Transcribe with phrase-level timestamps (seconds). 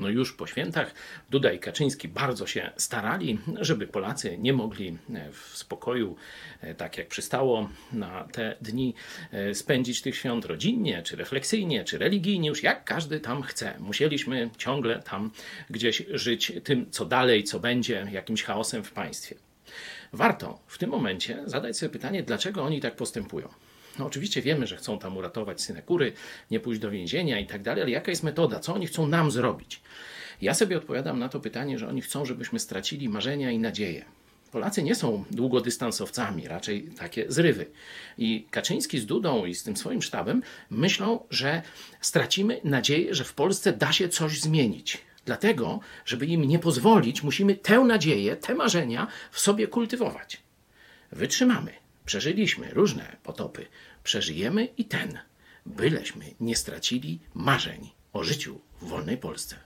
[0.00, 0.94] No już po świętach
[1.30, 6.16] Duda i Kaczyński bardzo się starali, żeby Polacy nie mogli e, w spokoju,
[6.60, 8.94] e, tak jak przystało na te dni,
[9.32, 13.74] e, spędzić tych świąt rodzinnie, czy refleksyjnie, czy religijnie, już jak każdy tam chce.
[13.78, 15.30] Musieliśmy ciągle tam
[15.70, 19.36] gdzieś żyć tym, co dalej, co będzie, jakimś chaosem w państwie.
[20.12, 23.48] Warto w tym momencie zadać sobie pytanie, dlaczego oni tak postępują.
[24.00, 26.12] No oczywiście wiemy, że chcą tam uratować synekury,
[26.50, 28.60] nie pójść do więzienia i tak dalej, ale jaka jest metoda?
[28.60, 29.80] Co oni chcą nam zrobić?
[30.42, 34.04] Ja sobie odpowiadam na to pytanie, że oni chcą, żebyśmy stracili marzenia i nadzieję.
[34.52, 37.66] Polacy nie są długodystansowcami, raczej takie zrywy.
[38.18, 41.62] I Kaczyński z Dudą i z tym swoim sztabem myślą, że
[42.00, 44.98] stracimy nadzieję, że w Polsce da się coś zmienić.
[45.24, 50.42] Dlatego, żeby im nie pozwolić, musimy tę nadzieję, te marzenia w sobie kultywować.
[51.12, 51.80] Wytrzymamy.
[52.10, 53.66] Przeżyliśmy różne potopy.
[54.04, 55.18] Przeżyjemy i ten,
[55.66, 59.56] byleśmy nie stracili marzeń o życiu w wolnej Polsce.